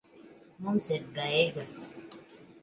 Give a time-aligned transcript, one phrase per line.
[0.67, 1.77] Mums ir beigas.